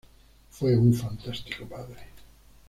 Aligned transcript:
Fue 0.49 0.75
un 0.75 0.95
fantástico 0.95 1.67
padre. 1.69 1.97